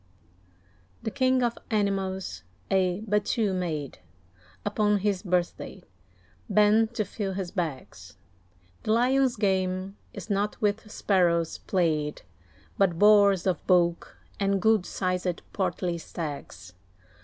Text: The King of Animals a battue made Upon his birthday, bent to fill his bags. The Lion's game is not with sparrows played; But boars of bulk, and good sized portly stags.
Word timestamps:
The 1.03 1.11
King 1.11 1.43
of 1.43 1.59
Animals 1.69 2.41
a 2.71 3.01
battue 3.07 3.53
made 3.53 3.99
Upon 4.65 4.97
his 4.97 5.21
birthday, 5.21 5.83
bent 6.49 6.95
to 6.95 7.05
fill 7.05 7.33
his 7.33 7.51
bags. 7.51 8.17
The 8.81 8.93
Lion's 8.93 9.35
game 9.35 9.97
is 10.11 10.27
not 10.27 10.59
with 10.59 10.89
sparrows 10.91 11.59
played; 11.59 12.23
But 12.79 12.97
boars 12.97 13.45
of 13.45 13.63
bulk, 13.67 14.17
and 14.39 14.59
good 14.59 14.87
sized 14.87 15.43
portly 15.53 15.99
stags. 15.99 16.73